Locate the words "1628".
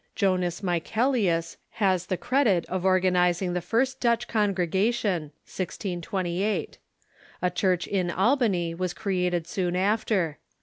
5.45-6.79